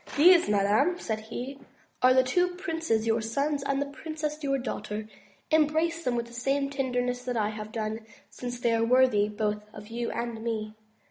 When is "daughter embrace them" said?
4.57-6.15